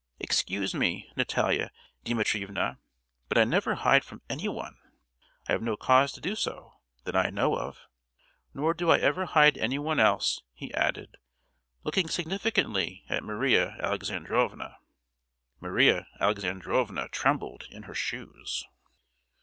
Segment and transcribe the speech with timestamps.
[0.19, 1.69] Excuse me, Natalia
[2.05, 2.79] Dimitrievna,
[3.29, 4.79] but I never hide from anyone;
[5.47, 7.85] I have no cause to do so, that I know of!
[8.51, 11.17] Nor do I ever hide anyone else!" he added,
[11.83, 14.77] looking significantly at Maria Alexandrovna.
[15.59, 18.65] Maria Alexandrovna trembled in her shoes.